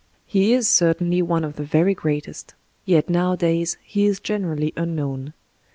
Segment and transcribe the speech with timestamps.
[0.25, 2.55] He is certainly one of the very greatest.
[2.85, 5.33] Yet nowadays he is generally unknown.